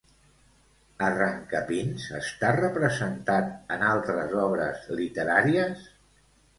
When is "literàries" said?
5.05-5.91